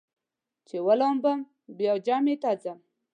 [0.67, 1.39] چې ولامبم
[1.77, 2.79] بیا جمعې ته ځم.